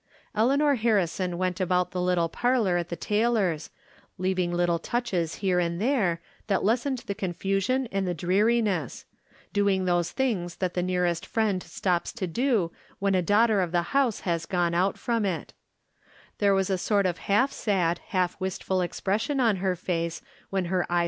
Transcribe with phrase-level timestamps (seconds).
[0.33, 3.69] Eleanor Harrison went about the little parlor at the Taylors',
[4.17, 9.05] leaving little touches here and there, that lessened the confusion and the dreari ness;
[9.53, 13.83] doing those things that the nearest 'friend stops to do when a daughter of the
[13.93, 15.49] house has gone out from it^
[16.39, 20.65] There was a sort of half sad, half wistful expression on her face, when her
[20.65, 20.99] eye 374 From Different Standpoints.